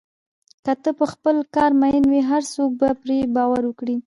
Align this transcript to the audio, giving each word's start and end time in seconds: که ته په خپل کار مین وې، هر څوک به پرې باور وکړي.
که 0.65 0.73
ته 0.83 0.89
په 0.99 1.05
خپل 1.13 1.35
کار 1.55 1.71
مین 1.81 2.03
وې، 2.11 2.21
هر 2.31 2.43
څوک 2.53 2.69
به 2.79 2.87
پرې 3.01 3.17
باور 3.35 3.63
وکړي. 3.67 3.95